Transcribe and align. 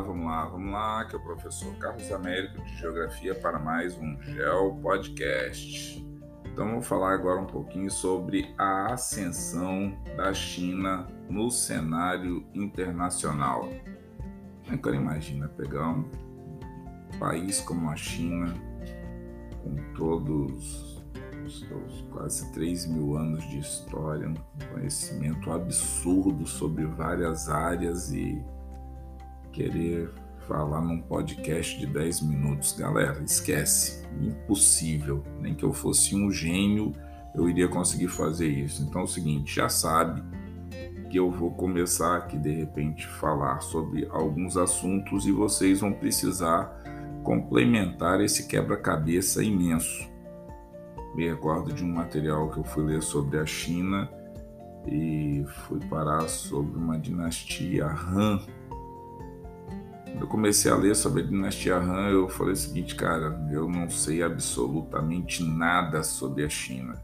vamos 0.00 0.26
lá, 0.26 0.46
vamos 0.46 0.72
lá, 0.72 1.04
que 1.04 1.14
é 1.14 1.18
o 1.18 1.22
professor 1.22 1.72
Carlos 1.76 2.10
Américo 2.10 2.62
de 2.64 2.76
Geografia 2.76 3.34
para 3.34 3.58
mais 3.58 3.96
um 3.96 4.20
Geo 4.22 4.76
Podcast. 4.82 6.04
Então 6.46 6.66
vamos 6.66 6.86
falar 6.86 7.14
agora 7.14 7.40
um 7.40 7.46
pouquinho 7.46 7.90
sobre 7.90 8.52
a 8.58 8.92
ascensão 8.92 9.96
da 10.16 10.32
China 10.34 11.06
no 11.28 11.50
cenário 11.50 12.44
internacional. 12.54 13.68
Agora 14.68 14.96
imagina 14.96 15.48
pegar 15.48 15.88
um 15.88 16.04
país 17.18 17.60
como 17.60 17.88
a 17.90 17.96
China, 17.96 18.52
com 19.62 19.76
todos 19.94 21.04
os 21.44 21.60
seus 21.60 22.00
quase 22.10 22.52
3 22.52 22.86
mil 22.86 23.16
anos 23.16 23.48
de 23.48 23.58
história, 23.58 24.28
um 24.28 24.74
conhecimento 24.74 25.52
absurdo 25.52 26.46
sobre 26.46 26.84
várias 26.84 27.48
áreas 27.48 28.10
e 28.12 28.42
querer 29.54 30.10
falar 30.46 30.80
num 30.82 31.00
podcast 31.00 31.78
de 31.78 31.86
10 31.86 32.22
minutos. 32.22 32.76
Galera, 32.78 33.22
esquece. 33.22 34.04
Impossível. 34.20 35.22
Nem 35.40 35.54
que 35.54 35.64
eu 35.64 35.72
fosse 35.72 36.14
um 36.14 36.30
gênio, 36.30 36.92
eu 37.34 37.48
iria 37.48 37.68
conseguir 37.68 38.08
fazer 38.08 38.48
isso. 38.48 38.82
Então 38.82 39.02
é 39.02 39.04
o 39.04 39.08
seguinte, 39.08 39.54
já 39.54 39.68
sabe 39.68 40.22
que 41.08 41.18
eu 41.18 41.30
vou 41.30 41.52
começar 41.52 42.16
aqui 42.16 42.36
de 42.36 42.50
repente 42.50 43.06
falar 43.06 43.60
sobre 43.60 44.06
alguns 44.10 44.56
assuntos 44.56 45.26
e 45.26 45.32
vocês 45.32 45.80
vão 45.80 45.92
precisar 45.92 46.82
complementar 47.22 48.20
esse 48.20 48.46
quebra-cabeça 48.48 49.42
imenso. 49.42 50.10
Me 51.14 51.28
recordo 51.28 51.72
de 51.72 51.84
um 51.84 51.88
material 51.88 52.50
que 52.50 52.58
eu 52.58 52.64
fui 52.64 52.84
ler 52.84 53.02
sobre 53.02 53.38
a 53.38 53.46
China 53.46 54.10
e 54.86 55.44
fui 55.46 55.80
parar 55.88 56.28
sobre 56.28 56.76
uma 56.76 56.98
dinastia 56.98 57.86
Han 57.86 58.40
eu 60.20 60.26
comecei 60.26 60.70
a 60.70 60.76
ler 60.76 60.94
sobre 60.94 61.22
a 61.22 61.26
dinastia 61.26 61.76
Han, 61.76 62.10
eu 62.10 62.28
falei 62.28 62.52
o 62.52 62.56
seguinte, 62.56 62.94
cara, 62.94 63.38
eu 63.50 63.68
não 63.68 63.90
sei 63.90 64.22
absolutamente 64.22 65.42
nada 65.42 66.02
sobre 66.02 66.44
a 66.44 66.48
China. 66.48 66.94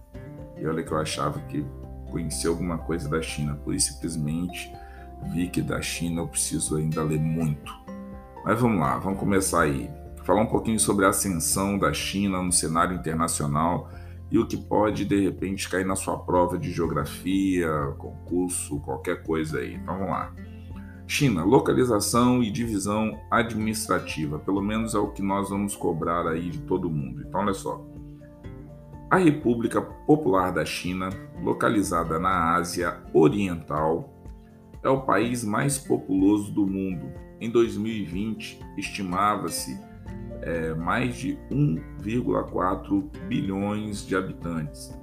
E 0.56 0.67
olha 0.67 0.83
que 0.83 0.92
eu 0.92 0.98
achava 0.98 1.41
que 1.41 1.64
conhecia 2.11 2.50
alguma 2.50 2.78
coisa 2.78 3.08
da 3.08 3.20
China, 3.20 3.55
por 3.64 3.75
isso 3.75 3.92
simplesmente 3.92 4.72
vi 5.33 5.48
que 5.48 5.61
da 5.61 5.80
China 5.80 6.22
eu 6.22 6.28
preciso 6.28 6.77
ainda 6.77 7.02
ler 7.02 7.20
muito. 7.20 7.72
Mas 8.44 8.61
vamos 8.61 8.80
lá, 8.80 8.98
vamos 8.98 9.19
começar 9.19 9.62
aí. 9.62 9.91
Falar 10.24 10.42
um 10.42 10.47
pouquinho 10.47 10.78
sobre 10.78 11.05
a 11.05 11.11
ascensão 11.11 11.78
da 11.78 11.92
China 11.92 12.42
no 12.42 12.52
cenário 12.52 12.97
internacional 12.97 13.91
e 14.30 14.39
o 14.39 14.47
que 14.47 14.56
pode 14.56 15.05
de 15.05 15.20
repente 15.20 15.69
cair 15.69 15.84
na 15.84 15.97
sua 15.97 16.19
prova 16.19 16.56
de 16.56 16.70
geografia, 16.70 17.69
concurso, 17.98 18.78
qualquer 18.80 19.22
coisa 19.22 19.58
aí. 19.58 19.74
Então 19.74 19.98
vamos 19.98 20.11
lá. 20.11 20.33
China, 21.11 21.42
localização 21.42 22.41
e 22.41 22.53
divisão 22.53 23.19
administrativa, 23.28 24.39
pelo 24.39 24.62
menos 24.62 24.94
é 24.94 24.98
o 24.98 25.11
que 25.11 25.20
nós 25.20 25.50
vamos 25.50 25.75
cobrar 25.75 26.25
aí 26.28 26.50
de 26.50 26.61
todo 26.61 26.89
mundo. 26.89 27.25
Então, 27.27 27.41
olha 27.41 27.52
só. 27.52 27.84
A 29.11 29.17
República 29.17 29.83
Popular 29.83 30.52
da 30.52 30.64
China, 30.64 31.11
localizada 31.42 32.17
na 32.20 32.55
Ásia 32.55 32.97
Oriental, 33.12 34.14
é 34.84 34.89
o 34.89 35.00
país 35.00 35.42
mais 35.42 35.78
populoso 35.78 36.52
do 36.52 36.64
mundo. 36.64 37.12
Em 37.41 37.50
2020, 37.50 38.61
estimava-se 38.78 39.80
é, 40.42 40.74
mais 40.74 41.17
de 41.17 41.36
1,4 41.50 43.02
bilhões 43.27 44.06
de 44.06 44.14
habitantes, 44.14 44.97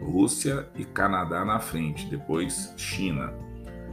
Rússia 0.00 0.68
e 0.76 0.84
Canadá 0.84 1.44
na 1.44 1.58
frente, 1.58 2.06
depois 2.06 2.72
China. 2.76 3.32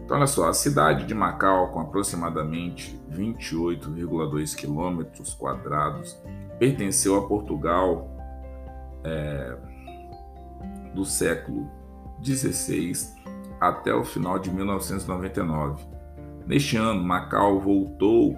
Então, 0.04 0.18
olha 0.18 0.28
só, 0.28 0.48
a 0.48 0.54
cidade 0.54 1.06
de 1.06 1.16
Macau, 1.16 1.72
com 1.72 1.80
aproximadamente 1.80 3.00
28,2 3.12 4.56
quilômetros 4.56 5.34
quadrados, 5.34 6.16
pertenceu 6.60 7.18
a 7.18 7.28
Portugal 7.28 8.08
é, 9.04 9.58
do 10.94 11.04
século 11.04 11.70
XVI 12.24 12.94
até 13.60 13.94
o 13.94 14.06
final 14.06 14.38
de 14.38 14.52
1999. 14.52 15.84
Neste 16.46 16.78
ano, 16.78 17.04
Macau 17.04 17.60
voltou 17.60 18.38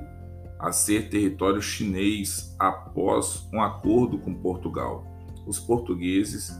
a 0.57 0.71
ser 0.71 1.09
território 1.09 1.61
chinês 1.61 2.55
após 2.57 3.47
um 3.53 3.61
acordo 3.61 4.17
com 4.17 4.33
Portugal 4.33 5.05
os 5.47 5.59
portugueses 5.59 6.51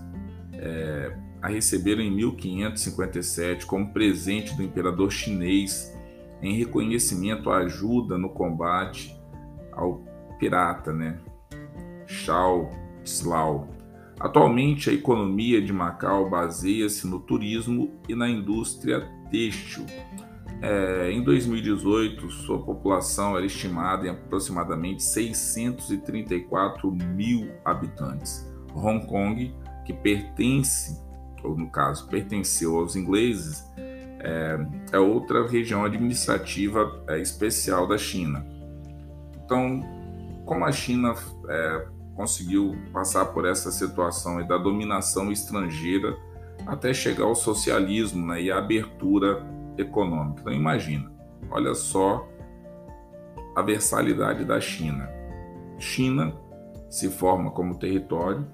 é, 0.54 1.16
a 1.42 1.50
receberam 1.50 2.02
em 2.02 2.12
1557 2.12 3.66
como 3.66 3.94
presente 3.94 4.56
do 4.56 4.64
imperador 4.64 5.12
chinês 5.12 5.96
em 6.42 6.54
reconhecimento 6.54 7.50
à 7.50 7.58
ajuda 7.58 8.18
no 8.18 8.30
combate 8.30 9.16
ao 9.72 10.04
pirata, 10.40 10.94
né? 10.94 11.20
Shao 12.06 12.70
Tslao. 13.04 13.68
Atualmente, 14.20 14.90
a 14.90 14.94
economia 14.94 15.62
de 15.62 15.72
Macau 15.72 16.30
baseia-se 16.30 17.06
no 17.06 17.20
turismo 17.20 17.92
e 18.10 18.16
na 18.16 18.28
indústria 18.28 19.08
têxtil. 19.30 19.86
É, 20.60 21.12
em 21.12 21.24
2018, 21.24 22.30
sua 22.32 22.60
população 22.60 23.38
era 23.38 23.46
estimada 23.46 24.08
em 24.08 24.10
aproximadamente 24.10 25.04
634 25.04 26.92
mil 26.92 27.52
habitantes. 27.64 28.47
Hong 28.78 29.06
Kong, 29.06 29.54
que 29.86 29.94
pertence, 29.94 31.02
ou 31.44 31.58
no 31.58 31.70
caso, 31.70 32.08
pertenceu 32.08 32.78
aos 32.78 32.96
ingleses, 32.96 33.66
é, 34.20 34.58
é 34.92 35.00
outra 35.00 35.48
região 35.48 35.86
administrativa 35.86 37.04
é, 37.08 37.20
especial 37.20 37.88
da 37.88 37.98
China. 37.98 38.46
Então, 39.44 39.82
como 40.46 40.66
a 40.66 40.72
China 40.72 41.14
é, 41.50 41.88
conseguiu 42.16 42.76
passar 42.92 43.26
por 43.26 43.46
essa 43.46 43.72
situação 43.72 44.46
da 44.46 44.58
dominação 44.58 45.32
estrangeira 45.32 46.18
até 46.66 46.94
chegar 46.94 47.26
ao 47.26 47.36
socialismo 47.36 48.26
né, 48.28 48.42
e 48.42 48.52
a 48.52 48.58
abertura 48.58 49.46
econômica. 49.78 50.42
Então, 50.42 50.54
imagina, 50.54 51.12
olha 51.52 51.74
só 51.76 52.28
a 53.56 53.62
versalidade 53.62 54.44
da 54.44 54.60
China. 54.60 55.10
China 55.78 56.34
se 56.90 57.10
forma 57.10 57.52
como 57.52 57.78
território, 57.78 58.48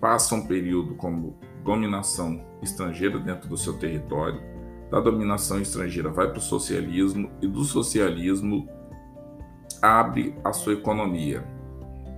passa 0.00 0.34
um 0.34 0.46
período 0.46 0.94
como 0.94 1.38
dominação 1.64 2.44
estrangeira 2.60 3.18
dentro 3.18 3.48
do 3.48 3.56
seu 3.56 3.74
território, 3.74 4.40
da 4.90 5.00
dominação 5.00 5.60
estrangeira 5.60 6.10
vai 6.10 6.28
para 6.28 6.38
o 6.38 6.42
socialismo 6.42 7.30
e 7.40 7.46
do 7.46 7.64
socialismo 7.64 8.68
abre 9.80 10.34
a 10.44 10.52
sua 10.52 10.74
economia. 10.74 11.44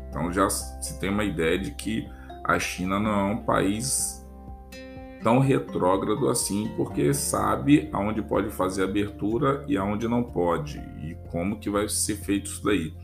Então 0.09 0.33
já 0.33 0.49
se 0.49 0.99
tem 0.99 1.11
uma 1.11 1.25
ideia 1.25 1.59
de 1.59 1.73
que 1.73 2.09
a 2.43 2.59
China 2.59 2.99
não 2.99 3.11
é 3.11 3.25
um 3.33 3.39
país 3.39 4.25
tão 5.23 5.39
retrógrado 5.39 6.29
assim, 6.29 6.71
porque 6.77 7.15
sabe 7.15 7.89
aonde 7.93 8.21
pode 8.23 8.51
fazer 8.51 8.85
abertura 8.85 9.65
e 9.67 9.77
aonde 9.77 10.07
não 10.07 10.23
pode, 10.23 10.79
e 11.03 11.17
como 11.31 11.59
que 11.59 11.71
vai 11.71 11.89
ser 11.89 12.17
feito 12.17 12.47
isso 12.47 12.63
daí. 12.63 12.95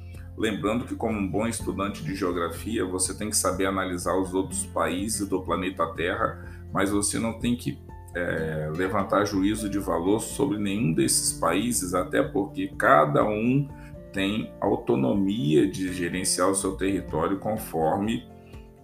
Lembrando 0.41 0.87
que, 0.87 0.97
como 0.97 1.19
um 1.19 1.31
bom 1.31 1.47
estudante 1.47 2.03
de 2.03 2.15
geografia, 2.15 2.83
você 2.83 3.13
tem 3.13 3.29
que 3.29 3.37
saber 3.37 3.67
analisar 3.67 4.17
os 4.17 4.33
outros 4.33 4.65
países 4.65 5.29
do 5.29 5.43
planeta 5.43 5.87
Terra, 5.89 6.43
mas 6.73 6.91
você 6.91 7.19
não 7.19 7.39
tem 7.39 7.55
que 7.55 7.79
é, 8.17 8.71
levantar 8.75 9.27
juízo 9.27 9.69
de 9.69 9.79
valor 9.79 10.19
sobre 10.19 10.57
nenhum 10.57 10.95
desses 10.95 11.39
países, 11.39 11.93
até 11.93 12.23
porque 12.23 12.69
cada 12.79 13.23
um 13.23 13.69
tem 14.15 14.51
autonomia 14.63 15.71
de 15.71 15.93
gerenciar 15.93 16.49
o 16.49 16.55
seu 16.55 16.73
território 16.73 17.39
conforme 17.39 18.27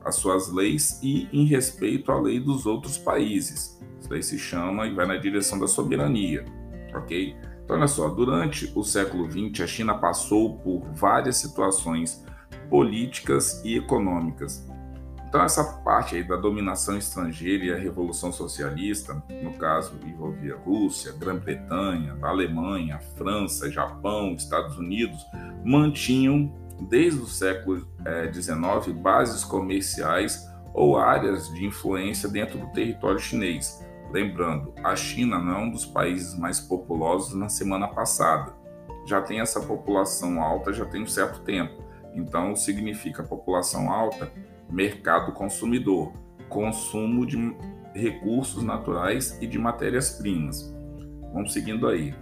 as 0.05 0.17
suas 0.17 0.53
leis 0.53 1.01
e 1.03 1.27
em 1.33 1.47
respeito 1.47 2.13
à 2.13 2.21
lei 2.21 2.39
dos 2.39 2.67
outros 2.67 2.99
países. 2.99 3.81
Isso 3.99 4.11
daí 4.11 4.23
se 4.23 4.39
chama 4.39 4.87
e 4.87 4.95
vai 4.95 5.07
na 5.07 5.17
direção 5.17 5.59
da 5.59 5.67
soberania, 5.67 6.45
ok? 6.95 7.35
Então, 7.67 7.77
olha 7.77 7.89
só, 7.89 8.09
durante 8.09 8.71
o 8.77 8.85
século 8.85 9.29
XX, 9.29 9.61
a 9.61 9.67
China 9.67 9.99
passou 9.99 10.57
por 10.61 10.87
várias 10.95 11.37
situações 11.39 12.25
políticas 12.71 13.61
e 13.65 13.77
econômicas. 13.77 14.65
Então, 15.29 15.43
essa 15.43 15.65
parte 15.83 16.15
aí 16.15 16.23
da 16.23 16.37
dominação 16.37 16.97
estrangeira 16.97 17.65
e 17.65 17.73
a 17.73 17.77
Revolução 17.77 18.31
Socialista, 18.31 19.21
no 19.43 19.53
caso, 19.55 19.99
envolvia 20.07 20.55
Rússia, 20.55 21.13
Grã-Bretanha, 21.19 22.17
Alemanha, 22.23 23.01
França, 23.17 23.69
Japão, 23.69 24.35
Estados 24.35 24.79
Unidos, 24.79 25.19
mantinham, 25.65 26.55
desde 26.89 27.19
o 27.19 27.27
século 27.27 27.85
XIX, 28.33 28.57
eh, 28.87 28.93
bases 28.93 29.43
comerciais 29.43 30.49
ou 30.73 30.97
áreas 30.97 31.53
de 31.53 31.67
influência 31.67 32.29
dentro 32.29 32.61
do 32.61 32.71
território 32.71 33.19
chinês. 33.19 33.85
Lembrando, 34.11 34.73
a 34.83 34.95
China 34.95 35.39
não 35.39 35.53
é 35.53 35.59
um 35.59 35.71
dos 35.71 35.85
países 35.85 36.39
mais 36.39 36.61
populosos 36.61 37.35
na 37.35 37.49
semana 37.49 37.89
passada. 37.89 38.55
Já 39.07 39.21
tem 39.21 39.41
essa 39.41 39.61
população 39.61 40.41
alta 40.41 40.73
já 40.73 40.85
tem 40.85 41.03
um 41.03 41.07
certo 41.07 41.41
tempo. 41.41 41.85
Então, 42.15 42.57
significa 42.57 43.23
população 43.23 43.91
alta 43.91 44.33
mercado 44.71 45.33
consumidor, 45.33 46.13
consumo 46.49 47.27
de 47.27 47.55
recursos 47.95 48.63
naturais 48.63 49.39
e 49.41 49.47
de 49.47 49.59
matérias-primas. 49.59 50.75
Vamos 51.33 51.53
seguindo 51.53 51.87
aí. 51.87 52.15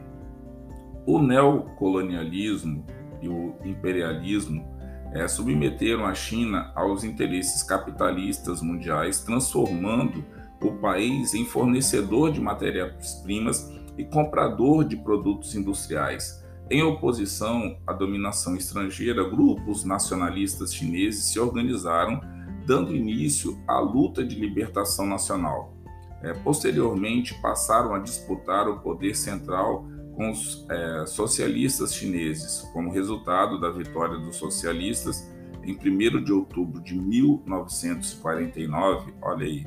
O 1.07 1.19
neocolonialismo 1.19 2.85
e 3.21 3.29
o 3.29 3.55
imperialismo 3.65 4.75
é, 5.13 5.29
submeteram 5.29 6.05
a 6.05 6.15
China 6.15 6.73
aos 6.75 7.05
interesses 7.05 7.63
capitalistas 7.63 8.61
mundiais, 8.61 9.23
transformando 9.23 10.25
o 10.63 10.73
país 10.73 11.35
em 11.35 11.45
fornecedor 11.45 12.33
de 12.33 12.41
matérias-primas 12.41 13.71
e 13.97 14.05
comprador 14.05 14.85
de 14.85 14.97
produtos 14.97 15.55
industriais. 15.55 16.43
Em 16.71 16.83
oposição 16.83 17.77
à 17.87 17.93
dominação 17.93 18.57
estrangeira, 18.57 19.29
grupos 19.29 19.85
nacionalistas 19.85 20.75
chineses 20.75 21.25
se 21.25 21.39
organizaram 21.39 22.21
dando 22.67 22.97
início 22.97 23.63
à 23.69 23.79
luta 23.79 24.25
de 24.25 24.35
libertação 24.35 25.07
nacional. 25.07 25.75
É, 26.23 26.33
posteriormente, 26.33 27.39
passaram 27.43 27.95
a 27.95 27.99
disputar 27.99 28.67
o 28.67 28.81
poder 28.81 29.15
central 29.15 29.87
com 30.17 30.31
os 30.31 30.67
é, 30.71 31.05
socialistas 31.07 31.95
chineses, 31.95 32.67
como 32.73 32.91
resultado 32.91 33.61
da 33.61 33.71
vitória 33.71 34.19
dos 34.19 34.37
socialistas 34.37 35.31
em 35.63 35.75
1 35.75 36.25
de 36.25 36.33
outubro 36.33 36.81
de 36.81 36.99
1949, 36.99 39.13
olha 39.21 39.45
aí, 39.47 39.67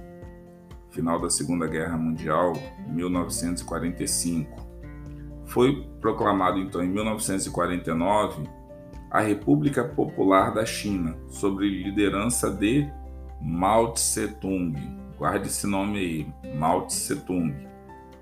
final 0.97 1.21
da 1.21 1.29
Segunda 1.29 1.67
Guerra 1.67 1.95
Mundial, 1.95 2.53
1945. 2.87 4.65
Foi 5.45 5.87
proclamado 6.01 6.57
então 6.57 6.83
em 6.83 6.89
1949 6.89 8.49
a 9.11 9.19
República 9.21 9.83
Popular 9.83 10.51
da 10.51 10.65
China, 10.65 11.15
sob 11.29 11.63
liderança 11.63 12.49
de 12.49 12.89
Mao 13.39 13.93
Tse-tung. 13.93 14.73
Guarde 15.19 15.47
esse 15.47 15.67
nome 15.67 15.99
aí, 15.99 16.55
Mao 16.55 16.87
Tse-tung. 16.87 17.53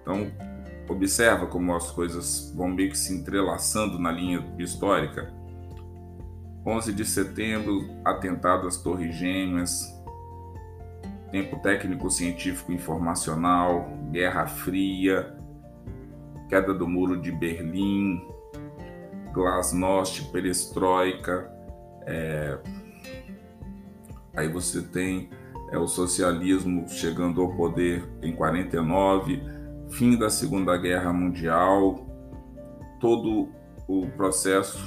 Então, 0.02 0.30
observa 0.90 1.48
como 1.48 1.74
as 1.74 1.90
coisas 1.92 2.54
vão 2.54 2.68
meio 2.68 2.90
que 2.90 2.98
se 2.98 3.14
entrelaçando 3.14 3.98
na 3.98 4.12
linha 4.12 4.46
histórica. 4.60 5.34
11 6.66 6.92
de 6.92 7.06
setembro, 7.06 7.90
atentado 8.04 8.68
às 8.68 8.76
Torres 8.76 9.16
Gêmeas, 9.16 9.95
tempo 11.36 11.58
técnico 11.58 12.10
científico 12.10 12.72
informacional, 12.72 13.90
Guerra 14.10 14.48
Fria, 14.48 15.36
queda 16.48 16.74
do 16.74 16.88
Muro 16.88 17.20
de 17.20 17.30
Berlim, 17.30 18.26
glasnost, 19.34 20.32
perestroika, 20.32 21.52
é... 22.06 22.58
aí 24.34 24.48
você 24.48 24.82
tem 24.82 25.30
é, 25.74 25.78
o 25.78 25.90
socialismo 25.90 26.88
chegando 26.88 27.42
ao 27.42 27.54
poder 27.54 28.08
em 28.22 28.34
49, 28.34 29.44
fim 29.90 30.18
da 30.18 30.30
Segunda 30.30 30.78
Guerra 30.78 31.12
Mundial, 31.12 32.08
todo 33.02 33.50
o 33.90 34.08
processo 34.16 34.80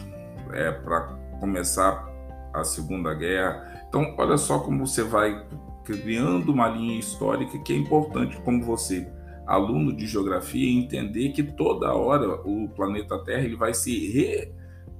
é 0.54 0.72
para 0.72 1.08
começar 1.40 2.08
a 2.54 2.64
Segunda 2.64 3.12
Guerra. 3.12 3.84
Então, 3.86 4.14
olha 4.16 4.38
só 4.38 4.60
como 4.60 4.86
você 4.86 5.02
vai 5.02 5.46
criando 5.88 6.52
uma 6.52 6.68
linha 6.68 6.98
histórica 6.98 7.58
que 7.58 7.72
é 7.72 7.76
importante 7.76 8.36
como 8.42 8.62
você 8.62 9.10
aluno 9.46 9.96
de 9.96 10.06
geografia 10.06 10.70
entender 10.70 11.30
que 11.30 11.42
toda 11.42 11.94
hora 11.94 12.42
o 12.46 12.68
planeta 12.68 13.18
Terra 13.24 13.44
ele 13.44 13.56
vai 13.56 13.72
se 13.72 14.12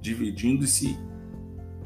redividindo 0.01 0.65
e 0.65 0.67
se 0.67 0.97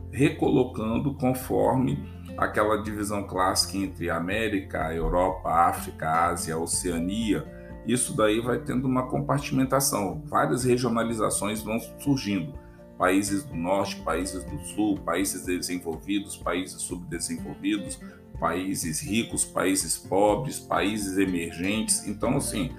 recolocando 0.09 1.13
conforme 1.15 2.01
aquela 2.37 2.81
divisão 2.81 3.27
clássica 3.27 3.77
entre 3.77 4.09
América, 4.09 4.93
Europa, 4.93 5.49
África, 5.49 6.29
Ásia, 6.29 6.57
Oceania. 6.57 7.45
Isso 7.85 8.15
daí 8.15 8.39
vai 8.39 8.59
tendo 8.59 8.87
uma 8.87 9.07
compartimentação, 9.09 10.23
várias 10.25 10.63
regionalizações 10.63 11.61
vão 11.61 11.77
surgindo. 11.99 12.53
Países 12.97 13.43
do 13.43 13.55
norte, 13.55 13.97
países 13.97 14.45
do 14.45 14.57
sul, 14.59 14.97
países 14.99 15.45
desenvolvidos, 15.45 16.37
países 16.37 16.81
subdesenvolvidos, 16.81 17.99
países 18.39 19.01
ricos, 19.01 19.45
países 19.45 19.97
pobres, 19.97 20.59
países 20.59 21.17
emergentes. 21.17 22.07
Então, 22.07 22.37
assim, 22.37 22.71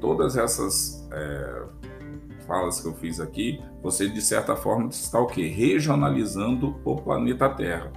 todas 0.00 0.36
essas 0.36 1.06
é, 1.12 1.62
falas 2.46 2.80
que 2.80 2.88
eu 2.88 2.94
fiz 2.94 3.20
aqui, 3.20 3.62
você 3.82 4.08
de 4.08 4.20
certa 4.20 4.56
forma 4.56 4.88
está 4.88 5.20
o 5.20 5.26
quê? 5.26 5.46
Regionalizando 5.48 6.80
o 6.84 6.96
planeta 6.96 7.48
Terra. 7.48 7.92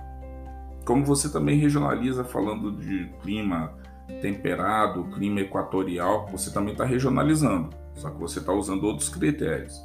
Como 0.85 1.05
você 1.05 1.31
também 1.31 1.57
regionaliza 1.57 2.23
falando 2.23 2.71
de 2.71 3.11
clima 3.21 3.77
temperado, 4.21 5.03
clima 5.11 5.41
equatorial, 5.41 6.27
você 6.31 6.51
também 6.51 6.71
está 6.71 6.83
regionalizando, 6.83 7.69
só 7.93 8.09
que 8.09 8.19
você 8.19 8.39
está 8.39 8.51
usando 8.51 8.83
outros 8.85 9.07
critérios. 9.07 9.79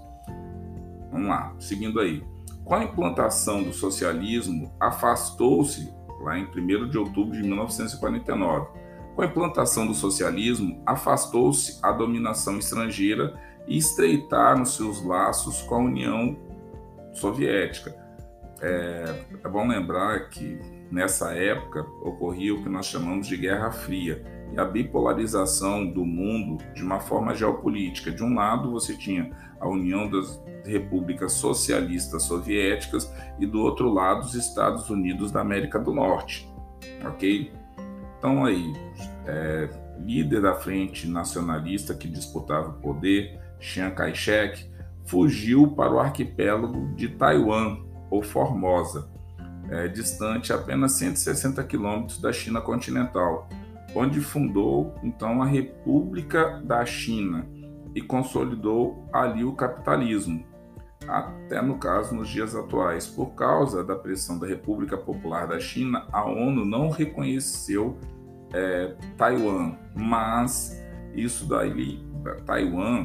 Vamos 1.12 1.28
lá, 1.28 1.54
seguindo 1.58 2.00
aí. 2.00 2.24
Com 2.64 2.74
a 2.74 2.84
implantação 2.84 3.62
do 3.62 3.72
socialismo, 3.72 4.74
afastou-se 4.80 5.92
lá 6.24 6.38
em 6.38 6.44
1 6.44 6.88
de 6.88 6.98
outubro 6.98 7.32
de 7.32 7.42
1949. 7.42 8.66
Com 9.14 9.22
a 9.22 9.26
implantação 9.26 9.86
do 9.86 9.94
socialismo, 9.94 10.82
afastou-se 10.84 11.78
a 11.82 11.92
dominação 11.92 12.58
estrangeira 12.58 13.38
e 13.66 13.76
estreitaram 13.76 14.64
seus 14.64 15.04
laços 15.04 15.62
com 15.62 15.76
a 15.76 15.78
União 15.78 16.36
Soviética. 17.12 17.94
É, 18.60 19.24
é 19.44 19.48
bom 19.48 19.68
lembrar 19.68 20.28
que 20.30 20.58
nessa 20.90 21.32
época 21.32 21.82
ocorria 22.02 22.54
o 22.54 22.62
que 22.62 22.68
nós 22.68 22.86
chamamos 22.86 23.26
de 23.26 23.36
Guerra 23.36 23.70
Fria 23.70 24.24
e 24.52 24.58
a 24.58 24.64
bipolarização 24.64 25.86
do 25.86 26.04
mundo 26.04 26.62
de 26.74 26.82
uma 26.82 27.00
forma 27.00 27.34
geopolítica. 27.34 28.10
De 28.10 28.22
um 28.22 28.34
lado, 28.34 28.70
você 28.70 28.96
tinha 28.96 29.30
a 29.60 29.68
União 29.68 30.08
das 30.08 30.42
repúblicas 30.64 31.32
socialistas 31.32 32.22
soviéticas 32.22 33.12
e 33.38 33.46
do 33.46 33.60
outro 33.60 33.92
lado 33.92 34.20
os 34.20 34.34
Estados 34.34 34.88
Unidos 34.90 35.30
da 35.30 35.40
América 35.40 35.78
do 35.78 35.92
Norte, 35.92 36.48
ok? 37.04 37.52
Então 38.18 38.44
aí, 38.44 38.72
é, 39.26 39.68
líder 39.98 40.42
da 40.42 40.54
frente 40.54 41.06
nacionalista 41.08 41.94
que 41.94 42.08
disputava 42.08 42.70
o 42.70 42.74
poder, 42.74 43.38
Chiang 43.60 43.94
Kai-shek, 43.94 44.70
fugiu 45.04 45.68
para 45.68 45.92
o 45.92 45.98
arquipélago 45.98 46.94
de 46.94 47.08
Taiwan 47.08 47.78
ou 48.10 48.22
Formosa, 48.22 49.10
é, 49.68 49.88
distante 49.88 50.52
apenas 50.52 50.92
160 50.92 51.62
quilômetros 51.64 52.20
da 52.20 52.32
China 52.32 52.60
continental, 52.60 53.48
onde 53.94 54.20
fundou 54.20 54.94
então 55.02 55.42
a 55.42 55.46
República 55.46 56.60
da 56.64 56.84
China 56.84 57.46
e 57.94 58.02
consolidou 58.02 59.08
ali 59.12 59.44
o 59.44 59.52
capitalismo, 59.52 60.44
até 61.06 61.62
no 61.62 61.78
caso 61.78 62.14
nos 62.14 62.28
dias 62.28 62.54
atuais. 62.56 63.06
Por 63.06 63.34
causa 63.34 63.84
da 63.84 63.94
pressão 63.94 64.38
da 64.38 64.46
República 64.46 64.96
Popular 64.96 65.46
da 65.46 65.60
China, 65.60 66.06
a 66.12 66.24
ONU 66.24 66.64
não 66.64 66.90
reconheceu 66.90 67.96
é, 68.52 68.96
Taiwan, 69.16 69.76
mas 69.94 70.82
isso 71.14 71.48
daí, 71.48 72.04
Taiwan 72.44 73.04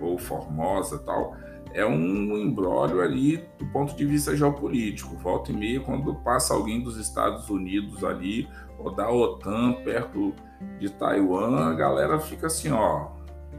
ou 0.00 0.18
Formosa 0.18 0.98
tal, 0.98 1.36
é 1.74 1.84
um 1.86 2.36
embrólio 2.36 3.00
ali 3.00 3.44
do 3.58 3.66
ponto 3.66 3.96
de 3.96 4.04
vista 4.04 4.36
geopolítico. 4.36 5.16
Volta 5.16 5.52
e 5.52 5.56
meia, 5.56 5.80
quando 5.80 6.14
passa 6.16 6.54
alguém 6.54 6.82
dos 6.82 6.96
Estados 6.96 7.48
Unidos 7.48 8.04
ali, 8.04 8.48
ou 8.78 8.94
da 8.94 9.10
OTAN 9.10 9.74
perto 9.84 10.34
de 10.78 10.90
Taiwan, 10.90 11.70
a 11.70 11.74
galera 11.74 12.18
fica 12.18 12.46
assim, 12.46 12.70
ó, 12.70 13.08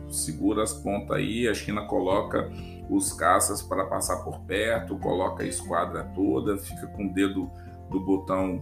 segura 0.09 0.63
as 0.63 0.73
pontas 0.73 1.17
aí, 1.17 1.47
a 1.47 1.53
China 1.53 1.85
coloca 1.85 2.51
os 2.89 3.13
caças 3.13 3.61
para 3.61 3.85
passar 3.85 4.23
por 4.23 4.39
perto, 4.41 4.97
coloca 4.97 5.43
a 5.43 5.47
esquadra 5.47 6.03
toda, 6.15 6.57
fica 6.57 6.87
com 6.87 7.07
o 7.07 7.13
dedo 7.13 7.49
do 7.89 7.99
botão 7.99 8.59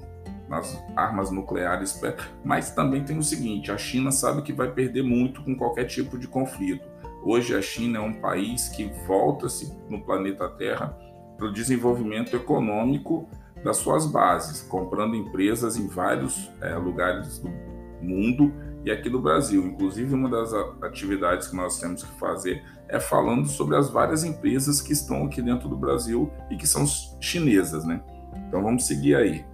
nas 0.48 0.84
armas 0.96 1.31
nucleares 1.31 1.93
perto. 1.93 2.29
Mas 2.43 2.72
também 2.72 3.03
tem 3.03 3.17
o 3.17 3.24
seguinte: 3.24 3.72
a 3.72 3.77
China 3.77 4.12
sabe 4.12 4.41
que 4.41 4.53
vai 4.53 4.72
perder 4.72 5.03
muito 5.03 5.43
com 5.43 5.55
qualquer 5.55 5.86
tipo 5.86 6.17
de 6.17 6.27
conflito. 6.27 6.91
Hoje 7.24 7.56
a 7.56 7.62
China 7.62 8.00
é 8.00 8.01
um 8.01 8.13
país 8.13 8.70
que 8.70 8.92
volta-se 9.06 9.72
no 9.90 10.01
planeta 10.01 10.50
Terra 10.50 10.98
para 11.38 11.48
o 11.48 11.54
desenvolvimento 11.54 12.36
econômico 12.36 13.30
das 13.63 13.78
suas 13.78 14.08
bases, 14.08 14.63
comprando 14.63 15.16
empresas 15.16 15.78
em 15.78 15.88
vários 15.88 16.51
é, 16.62 16.75
lugares 16.75 17.38
do 17.38 17.50
mundo 18.01 18.51
e 18.84 18.92
aqui 18.92 19.08
no 19.10 19.22
Brasil. 19.22 19.63
Inclusive, 19.66 20.16
uma 20.16 20.30
das 20.30 20.51
atividades 20.82 21.48
que 21.48 21.56
nós 21.56 21.80
temos 21.80 22.04
que 22.04 22.20
fazer 22.20 22.63
é 22.88 23.00
falando 23.00 23.48
sobre 23.48 23.78
as 23.78 23.90
várias 23.90 24.24
empresas 24.24 24.82
que 24.82 24.92
estão 24.92 25.25
aqui 25.25 25.42
dentro 25.42 25.70
do 25.70 25.78
Brasil 25.78 26.32
e 26.50 26.58
que 26.58 26.68
são 26.68 26.86
chinesas, 27.20 27.86
né? 27.86 28.01
Então 28.48 28.63
vamos 28.63 28.88
seguir 28.88 29.16
aí. 29.16 29.46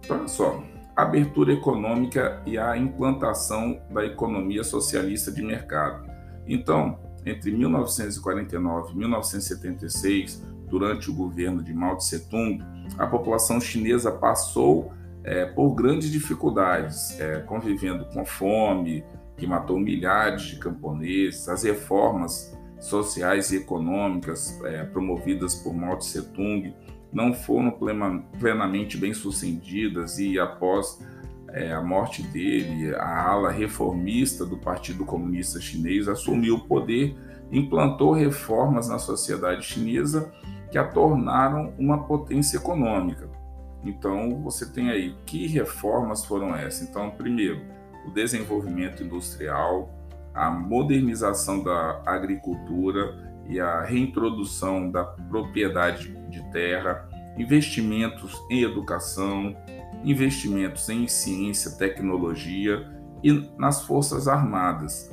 Então, 0.00 0.18
olha 0.18 0.28
só, 0.28 0.60
abertura 0.96 1.52
econômica 1.52 2.42
e 2.44 2.58
a 2.58 2.76
implantação 2.76 3.80
da 3.90 4.04
economia 4.04 4.64
socialista 4.64 5.30
de 5.30 5.42
mercado. 5.42 6.10
Então, 6.46 6.98
entre 7.24 7.50
1949 7.52 8.92
e 8.92 8.96
1976, 8.96 10.42
durante 10.68 11.10
o 11.10 11.14
governo 11.14 11.62
de 11.62 11.72
Mao 11.72 11.96
Tse 11.96 12.28
Tung, 12.28 12.62
a 12.98 13.06
população 13.06 13.60
chinesa 13.60 14.10
passou 14.10 14.92
é, 15.22 15.44
por 15.46 15.74
grandes 15.74 16.10
dificuldades, 16.10 17.18
é, 17.20 17.40
convivendo 17.40 18.04
com 18.06 18.24
fome, 18.24 19.04
que 19.36 19.46
matou 19.46 19.78
milhares 19.78 20.42
de 20.42 20.56
camponeses, 20.58 21.48
as 21.48 21.62
reformas 21.62 22.56
sociais 22.80 23.52
e 23.52 23.58
econômicas 23.58 24.60
é, 24.64 24.84
promovidas 24.84 25.54
por 25.54 25.72
Mao 25.74 25.96
Tse 25.98 26.22
Tung 26.32 26.74
não 27.12 27.34
foram 27.34 27.78
plenamente 28.38 28.96
bem 28.96 29.12
sucedidas 29.12 30.18
e 30.18 30.38
após 30.38 30.98
é, 31.52 31.72
a 31.72 31.82
morte 31.82 32.22
dele, 32.22 32.94
a 32.94 33.30
ala 33.30 33.50
reformista 33.50 34.44
do 34.46 34.56
Partido 34.56 35.04
Comunista 35.04 35.60
Chinês 35.60 36.08
assumiu 36.08 36.56
o 36.56 36.66
poder, 36.66 37.16
implantou 37.50 38.12
reformas 38.12 38.88
na 38.88 38.98
sociedade 38.98 39.64
chinesa 39.64 40.32
que 40.70 40.78
a 40.78 40.84
tornaram 40.84 41.74
uma 41.78 42.04
potência 42.04 42.56
econômica. 42.56 43.28
Então, 43.84 44.40
você 44.42 44.72
tem 44.72 44.88
aí 44.90 45.14
que 45.26 45.46
reformas 45.46 46.24
foram 46.24 46.54
essas? 46.56 46.88
Então, 46.88 47.10
primeiro, 47.10 47.60
o 48.06 48.10
desenvolvimento 48.10 49.02
industrial, 49.02 49.90
a 50.32 50.50
modernização 50.50 51.62
da 51.62 52.00
agricultura 52.06 53.32
e 53.46 53.60
a 53.60 53.82
reintrodução 53.82 54.90
da 54.90 55.04
propriedade 55.04 56.16
de 56.30 56.42
terra, 56.50 57.06
investimentos 57.36 58.40
em 58.50 58.62
educação, 58.62 59.54
investimentos 60.04 60.88
em 60.88 61.06
ciência, 61.06 61.72
tecnologia 61.72 62.88
e 63.22 63.32
nas 63.58 63.82
forças 63.82 64.28
armadas. 64.28 65.10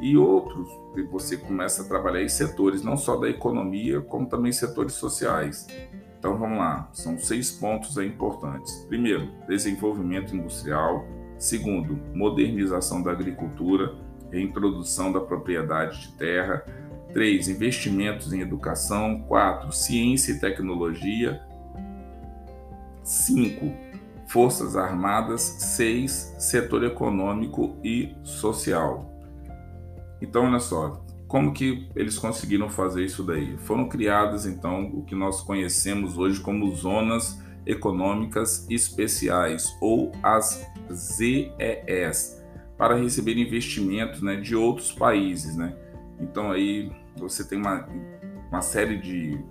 E 0.00 0.16
outros 0.16 0.68
que 0.94 1.02
você 1.02 1.36
começa 1.36 1.82
a 1.82 1.84
trabalhar 1.84 2.22
em 2.22 2.28
setores 2.28 2.82
não 2.82 2.96
só 2.96 3.16
da 3.16 3.28
economia, 3.28 4.00
como 4.00 4.26
também 4.26 4.50
setores 4.50 4.94
sociais. 4.94 5.66
Então 6.18 6.38
vamos 6.38 6.58
lá, 6.58 6.88
são 6.92 7.18
seis 7.18 7.50
pontos 7.50 7.96
importantes. 7.98 8.84
Primeiro, 8.88 9.30
desenvolvimento 9.46 10.34
industrial. 10.34 11.06
Segundo, 11.38 11.98
modernização 12.14 13.02
da 13.02 13.10
agricultura, 13.10 13.94
reintrodução 14.30 15.12
da 15.12 15.20
propriedade 15.20 16.02
de 16.02 16.12
terra. 16.12 16.64
Três, 17.12 17.48
investimentos 17.48 18.32
em 18.32 18.40
educação. 18.40 19.22
Quatro, 19.22 19.72
ciência 19.72 20.32
e 20.32 20.40
tecnologia. 20.40 21.40
Cinco, 23.02 23.72
Forças 24.30 24.76
Armadas, 24.76 25.40
seis, 25.40 26.32
Setor 26.38 26.84
econômico 26.84 27.76
e 27.82 28.14
social. 28.22 29.10
Então, 30.22 30.44
olha 30.44 30.60
só, 30.60 31.04
como 31.26 31.52
que 31.52 31.88
eles 31.96 32.16
conseguiram 32.16 32.68
fazer 32.68 33.04
isso 33.04 33.24
daí? 33.24 33.58
Foram 33.58 33.88
criadas, 33.88 34.46
então, 34.46 34.84
o 34.94 35.02
que 35.02 35.16
nós 35.16 35.40
conhecemos 35.40 36.16
hoje 36.16 36.40
como 36.40 36.72
zonas 36.76 37.42
econômicas 37.66 38.68
especiais, 38.70 39.76
ou 39.80 40.12
as 40.22 40.64
ZES, 40.92 42.40
para 42.78 42.94
receber 42.94 43.36
investimentos 43.36 44.22
né, 44.22 44.36
de 44.36 44.54
outros 44.54 44.92
países. 44.92 45.56
Né? 45.56 45.74
Então, 46.20 46.52
aí 46.52 46.92
você 47.16 47.42
tem 47.42 47.58
uma, 47.58 47.88
uma 48.48 48.62
série 48.62 48.96
de 48.96 49.42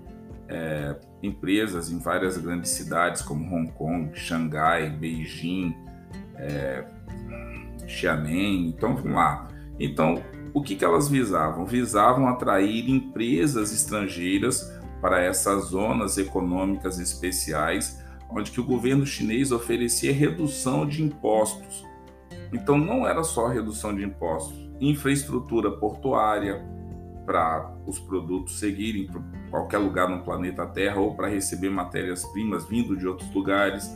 é, 0.49 0.95
empresas 1.21 1.91
em 1.91 1.99
várias 1.99 2.37
grandes 2.37 2.71
cidades 2.71 3.21
como 3.21 3.45
Hong 3.55 3.71
Kong, 3.73 4.11
Xangai, 4.13 4.89
Beijing, 4.89 5.75
é, 6.35 6.83
Xiamen. 7.87 8.69
Então 8.69 8.95
vamos 8.95 9.13
lá. 9.13 9.47
Então 9.79 10.21
o 10.53 10.61
que, 10.61 10.75
que 10.75 10.83
elas 10.83 11.07
visavam? 11.07 11.65
Visavam 11.65 12.27
atrair 12.27 12.89
empresas 12.89 13.71
estrangeiras 13.71 14.73
para 14.99 15.21
essas 15.21 15.65
zonas 15.65 16.17
econômicas 16.17 16.99
especiais, 16.99 18.03
onde 18.29 18.51
que 18.51 18.59
o 18.59 18.65
governo 18.65 19.05
chinês 19.05 19.51
oferecia 19.51 20.11
redução 20.11 20.85
de 20.85 21.03
impostos. 21.03 21.85
Então 22.51 22.77
não 22.77 23.07
era 23.07 23.23
só 23.23 23.47
redução 23.47 23.95
de 23.95 24.03
impostos, 24.03 24.69
infraestrutura 24.81 25.71
portuária, 25.71 26.65
para 27.25 27.71
os 27.85 27.99
produtos 27.99 28.59
seguirem 28.59 29.07
para 29.07 29.21
qualquer 29.49 29.77
lugar 29.77 30.09
no 30.09 30.23
planeta 30.23 30.65
Terra 30.65 30.99
ou 30.99 31.15
para 31.15 31.27
receber 31.27 31.69
matérias-primas 31.69 32.67
vindo 32.67 32.97
de 32.97 33.07
outros 33.07 33.31
lugares. 33.33 33.89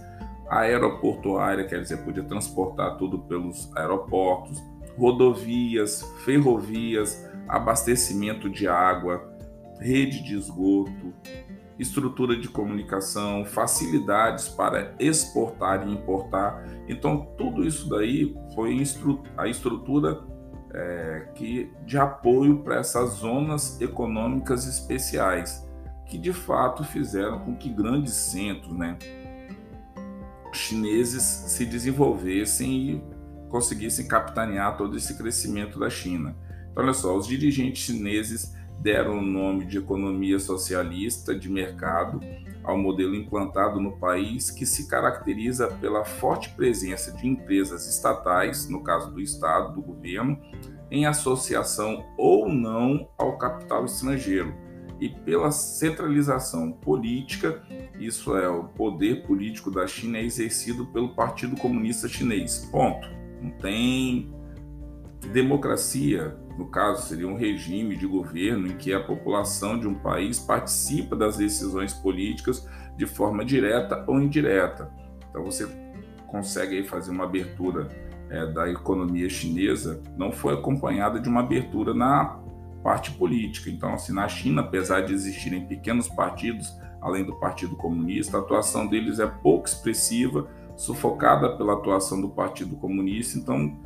A 0.49 0.59
aeroportuária, 0.59 1.65
quer 1.65 1.81
dizer, 1.81 1.97
podia 2.03 2.23
transportar 2.23 2.97
tudo 2.97 3.19
pelos 3.19 3.75
aeroportos, 3.75 4.61
rodovias, 4.97 6.03
ferrovias, 6.23 7.27
abastecimento 7.47 8.49
de 8.49 8.67
água, 8.67 9.33
rede 9.79 10.23
de 10.23 10.37
esgoto, 10.37 11.13
estrutura 11.79 12.37
de 12.37 12.47
comunicação, 12.47 13.45
facilidades 13.45 14.47
para 14.47 14.93
exportar 14.99 15.87
e 15.87 15.91
importar. 15.91 16.63
Então, 16.87 17.27
tudo 17.37 17.65
isso 17.65 17.89
daí 17.89 18.35
foi 18.53 18.77
a 19.37 19.47
estrutura 19.47 20.21
é, 20.73 21.27
que, 21.35 21.71
de 21.85 21.97
apoio 21.97 22.59
para 22.59 22.77
essas 22.77 23.11
zonas 23.11 23.79
econômicas 23.79 24.65
especiais, 24.65 25.67
que 26.05 26.17
de 26.17 26.33
fato 26.33 26.83
fizeram 26.83 27.39
com 27.39 27.55
que 27.55 27.69
grandes 27.69 28.13
centros 28.13 28.73
né, 28.73 28.97
chineses 30.51 31.23
se 31.23 31.65
desenvolvessem 31.65 32.89
e 32.89 33.03
conseguissem 33.49 34.07
capitanear 34.07 34.77
todo 34.77 34.97
esse 34.97 35.17
crescimento 35.17 35.79
da 35.79 35.89
China. 35.89 36.35
Então, 36.71 36.83
olha 36.83 36.93
só, 36.93 37.15
os 37.15 37.27
dirigentes 37.27 37.83
chineses 37.83 38.55
deram 38.79 39.19
o 39.19 39.21
nome 39.21 39.65
de 39.65 39.77
economia 39.77 40.39
socialista 40.39 41.33
de 41.37 41.49
mercado 41.49 42.19
ao 42.63 42.77
modelo 42.77 43.15
implantado 43.15 43.79
no 43.79 43.97
país, 43.97 44.49
que 44.49 44.65
se 44.65 44.87
caracteriza 44.87 45.67
pela 45.67 46.05
forte 46.05 46.49
presença 46.49 47.11
de 47.11 47.27
empresas 47.27 47.87
estatais, 47.87 48.67
no 48.69 48.81
caso 48.81 49.11
do 49.11 49.21
Estado, 49.21 49.73
do 49.73 49.81
governo, 49.81 50.39
em 50.89 51.05
associação 51.05 52.05
ou 52.17 52.47
não 52.47 53.09
ao 53.17 53.37
capital 53.37 53.85
estrangeiro, 53.85 54.53
e 54.99 55.09
pela 55.09 55.51
centralização 55.51 56.71
política, 56.71 57.61
isso 57.99 58.37
é, 58.37 58.47
o 58.47 58.63
poder 58.65 59.23
político 59.23 59.69
da 59.69 59.85
China 59.85 60.17
é 60.17 60.23
exercido 60.23 60.85
pelo 60.87 61.13
Partido 61.13 61.57
Comunista 61.57 62.07
Chinês. 62.07 62.69
Ponto. 62.71 63.07
Não 63.41 63.51
tem 63.51 64.33
democracia, 65.31 66.37
no 66.57 66.67
caso, 66.67 67.07
seria 67.07 67.27
um 67.27 67.35
regime 67.35 67.95
de 67.95 68.05
governo 68.05 68.67
em 68.67 68.77
que 68.77 68.93
a 68.93 69.03
população 69.03 69.79
de 69.79 69.87
um 69.87 69.95
país 69.95 70.39
participa 70.39 71.15
das 71.15 71.37
decisões 71.37 71.93
políticas 71.93 72.67
de 72.95 73.05
forma 73.05 73.43
direta 73.43 74.03
ou 74.07 74.19
indireta. 74.21 74.91
Então 75.29 75.43
você 75.43 75.67
consegue 76.27 76.83
fazer 76.83 77.11
uma 77.11 77.23
abertura 77.23 77.89
é, 78.29 78.45
da 78.47 78.69
economia 78.69 79.29
chinesa, 79.29 80.01
não 80.17 80.31
foi 80.31 80.53
acompanhada 80.53 81.19
de 81.19 81.27
uma 81.27 81.41
abertura 81.41 81.93
na 81.93 82.39
parte 82.83 83.11
política. 83.11 83.69
Então, 83.69 83.93
assim, 83.93 84.13
na 84.13 84.27
China, 84.27 84.61
apesar 84.61 85.01
de 85.01 85.13
existirem 85.13 85.65
pequenos 85.65 86.07
partidos, 86.07 86.75
além 87.01 87.23
do 87.23 87.35
Partido 87.39 87.75
Comunista, 87.75 88.37
a 88.37 88.41
atuação 88.41 88.87
deles 88.87 89.19
é 89.19 89.27
pouco 89.27 89.67
expressiva, 89.67 90.47
sufocada 90.75 91.55
pela 91.55 91.73
atuação 91.73 92.19
do 92.19 92.29
Partido 92.29 92.75
Comunista. 92.75 93.37
Então, 93.37 93.79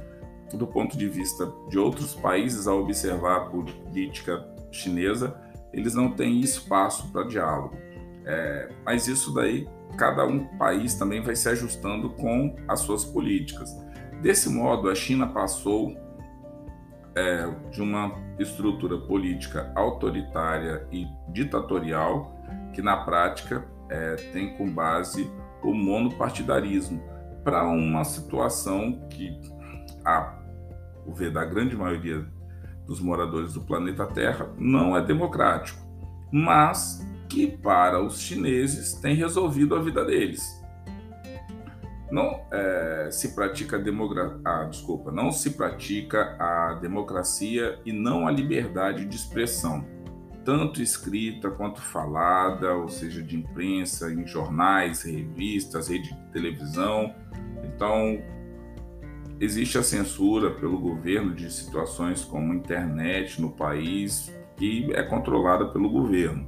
do 0.54 0.68
ponto 0.68 0.98
de 0.98 1.08
vista 1.10 1.52
de 1.70 1.78
outros 1.78 2.16
países, 2.16 2.68
ao 2.68 2.82
observar 2.82 3.38
a 3.38 3.46
política 3.46 4.48
chinesa, 4.72 5.36
eles 5.74 5.94
não 5.94 6.12
têm 6.12 6.40
espaço 6.40 7.12
para 7.12 7.24
diálogo. 7.24 7.76
É, 8.26 8.70
mas 8.86 9.08
isso 9.08 9.34
daí, 9.34 9.68
cada 9.98 10.26
um 10.26 10.46
país 10.58 10.96
também 10.96 11.22
vai 11.22 11.36
se 11.36 11.50
ajustando 11.50 12.10
com 12.12 12.56
as 12.68 12.82
suas 12.82 13.06
políticas. 13.06 13.76
Desse 14.22 14.50
modo, 14.50 14.90
a 14.90 14.96
China 14.96 15.28
passou 15.28 15.96
é, 17.16 17.50
de 17.72 17.82
uma 17.82 18.14
estrutura 18.40 18.98
política 18.98 19.72
autoritária 19.76 20.88
e 20.92 21.08
ditatorial, 21.30 22.36
que 22.74 22.82
na 22.82 22.98
prática 22.98 23.66
é, 23.90 24.16
tem 24.34 24.56
como 24.56 24.72
base 24.72 25.30
o 25.64 25.74
monopartidarismo, 25.74 27.02
para 27.44 27.66
uma 27.66 28.04
situação 28.04 29.08
que 29.10 29.40
a 30.04 30.37
o 31.08 31.14
ver 31.14 31.32
da 31.32 31.46
grande 31.46 31.76
maioria 31.76 32.26
dos 32.86 33.00
moradores 33.00 33.54
do 33.54 33.62
planeta 33.62 34.06
Terra 34.06 34.50
não 34.58 34.96
é 34.96 35.02
democrático, 35.02 35.80
mas 36.32 37.06
que 37.28 37.48
para 37.48 38.02
os 38.02 38.20
chineses 38.20 38.94
tem 38.94 39.16
resolvido 39.16 39.76
a 39.76 39.82
vida 39.82 40.06
deles. 40.06 40.62
não 42.12 42.42
é, 42.52 43.10
se 43.12 43.36
pratica 43.36 43.78
demogra... 43.78 44.40
ah, 44.46 44.64
desculpa, 44.64 45.12
não 45.12 45.32
se 45.32 45.52
pratica 45.52 46.36
a 46.40 46.76
democracia 46.76 47.80
e 47.86 47.92
não 47.92 48.28
a 48.28 48.32
liberdade 48.32 49.06
de 49.06 49.16
expressão, 49.16 49.86
tanto 50.46 50.82
escrita 50.82 51.52
quanto 51.52 51.82
falada, 51.82 52.74
ou 52.74 52.88
seja, 52.88 53.22
de 53.22 53.36
imprensa, 53.36 54.12
em 54.12 54.26
jornais, 54.26 55.04
revistas, 55.04 55.90
rede 55.90 56.14
de 56.14 56.32
televisão. 56.32 57.14
Então, 57.66 58.22
existe 59.40 59.78
a 59.78 59.84
censura 59.84 60.52
pelo 60.52 60.80
governo 60.80 61.34
de 61.34 61.52
situações 61.52 62.24
como 62.24 62.54
internet 62.54 63.42
no 63.42 63.52
país, 63.52 64.34
que 64.56 64.92
é 64.94 65.04
controlada 65.04 65.68
pelo 65.68 65.90
governo. 65.90 66.48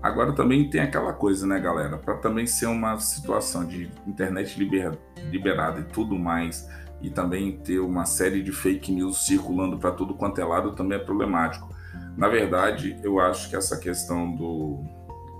Agora 0.00 0.32
também 0.32 0.70
tem 0.70 0.80
aquela 0.80 1.12
coisa, 1.12 1.46
né, 1.46 1.58
galera? 1.58 1.98
Para 1.98 2.16
também 2.18 2.46
ser 2.46 2.66
uma 2.66 2.98
situação 3.00 3.66
de 3.66 3.90
internet 4.06 4.56
liber, 4.56 4.96
liberada 5.30 5.80
e 5.80 5.84
tudo 5.84 6.16
mais, 6.16 6.68
e 7.02 7.10
também 7.10 7.58
ter 7.58 7.80
uma 7.80 8.04
série 8.04 8.42
de 8.42 8.52
fake 8.52 8.92
news 8.92 9.26
circulando 9.26 9.76
para 9.76 9.90
tudo 9.90 10.14
quanto 10.14 10.40
é 10.40 10.44
lado 10.44 10.72
também 10.72 10.98
é 10.98 11.02
problemático. 11.02 11.68
Na 12.16 12.28
verdade, 12.28 12.98
eu 13.02 13.18
acho 13.18 13.50
que 13.50 13.56
essa 13.56 13.76
questão 13.76 14.34
do. 14.34 14.84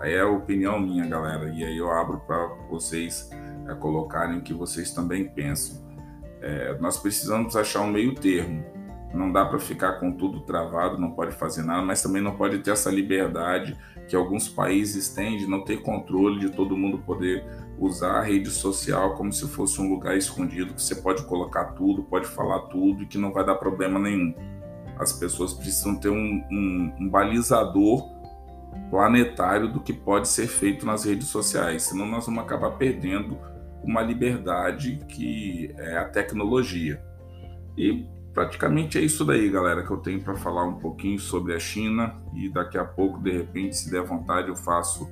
É 0.02 0.20
a 0.20 0.28
opinião 0.28 0.78
minha, 0.78 1.04
galera, 1.06 1.48
e 1.48 1.64
aí 1.64 1.76
eu 1.76 1.90
abro 1.90 2.20
para 2.20 2.46
vocês 2.70 3.28
é, 3.68 3.74
colocarem 3.74 4.38
o 4.38 4.42
que 4.42 4.54
vocês 4.54 4.92
também 4.92 5.28
pensam. 5.28 5.87
É, 6.40 6.76
nós 6.78 6.98
precisamos 6.98 7.56
achar 7.56 7.80
um 7.80 7.90
meio 7.90 8.14
termo. 8.14 8.64
Não 9.12 9.32
dá 9.32 9.44
para 9.44 9.58
ficar 9.58 9.94
com 9.94 10.12
tudo 10.12 10.40
travado, 10.40 10.98
não 10.98 11.12
pode 11.12 11.32
fazer 11.32 11.62
nada, 11.62 11.82
mas 11.82 12.02
também 12.02 12.20
não 12.20 12.36
pode 12.36 12.58
ter 12.58 12.72
essa 12.72 12.90
liberdade 12.90 13.76
que 14.06 14.14
alguns 14.14 14.48
países 14.48 15.08
têm 15.08 15.38
de 15.38 15.46
não 15.46 15.64
ter 15.64 15.78
controle 15.78 16.40
de 16.40 16.50
todo 16.50 16.76
mundo 16.76 16.98
poder 16.98 17.44
usar 17.78 18.18
a 18.18 18.22
rede 18.22 18.50
social 18.50 19.14
como 19.14 19.32
se 19.32 19.46
fosse 19.48 19.80
um 19.80 19.88
lugar 19.88 20.16
escondido 20.16 20.74
que 20.74 20.82
você 20.82 20.96
pode 20.96 21.24
colocar 21.24 21.72
tudo, 21.72 22.02
pode 22.02 22.26
falar 22.26 22.60
tudo 22.68 23.02
e 23.02 23.06
que 23.06 23.16
não 23.16 23.32
vai 23.32 23.44
dar 23.44 23.54
problema 23.54 23.98
nenhum. 23.98 24.34
As 24.98 25.12
pessoas 25.12 25.54
precisam 25.54 25.96
ter 25.96 26.10
um, 26.10 26.44
um, 26.50 26.92
um 27.00 27.08
balizador 27.08 28.10
planetário 28.90 29.72
do 29.72 29.80
que 29.80 29.92
pode 29.92 30.28
ser 30.28 30.48
feito 30.48 30.84
nas 30.84 31.04
redes 31.04 31.28
sociais, 31.28 31.84
senão 31.84 32.06
nós 32.06 32.26
vamos 32.26 32.42
acabar 32.42 32.72
perdendo 32.72 33.38
uma 33.82 34.02
liberdade 34.02 34.98
que 35.08 35.74
é 35.76 35.98
a 35.98 36.04
tecnologia. 36.04 37.02
E 37.76 38.06
praticamente 38.34 38.98
é 38.98 39.00
isso 39.00 39.24
daí, 39.24 39.48
galera, 39.50 39.84
que 39.84 39.90
eu 39.90 39.98
tenho 39.98 40.20
para 40.20 40.34
falar 40.36 40.64
um 40.64 40.74
pouquinho 40.74 41.18
sobre 41.18 41.54
a 41.54 41.58
China 41.58 42.14
e 42.34 42.48
daqui 42.48 42.78
a 42.78 42.84
pouco, 42.84 43.20
de 43.20 43.32
repente, 43.32 43.76
se 43.76 43.90
der 43.90 44.02
vontade, 44.02 44.48
eu 44.48 44.56
faço 44.56 45.08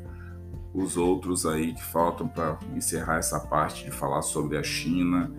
os 0.74 0.96
outros 0.96 1.46
aí 1.46 1.72
que 1.72 1.82
faltam 1.82 2.28
para 2.28 2.58
encerrar 2.74 3.16
essa 3.16 3.40
parte 3.40 3.84
de 3.84 3.90
falar 3.90 4.22
sobre 4.22 4.58
a 4.58 4.62
China 4.62 5.32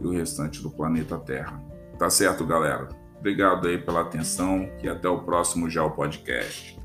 e 0.00 0.06
o 0.06 0.10
restante 0.10 0.62
do 0.62 0.70
planeta 0.70 1.16
Terra. 1.18 1.62
Tá 1.98 2.10
certo, 2.10 2.44
galera? 2.44 2.88
Obrigado 3.18 3.68
aí 3.68 3.78
pela 3.78 4.00
atenção 4.00 4.68
e 4.82 4.88
até 4.88 5.08
o 5.08 5.20
próximo 5.20 5.68
Já 5.68 5.84
o 5.84 5.90
Podcast. 5.90 6.80